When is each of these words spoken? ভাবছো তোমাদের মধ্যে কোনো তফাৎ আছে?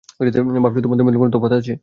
ভাবছো 0.63 0.81
তোমাদের 0.81 1.03
মধ্যে 1.05 1.19
কোনো 1.19 1.31
তফাৎ 1.35 1.53
আছে? 1.53 1.73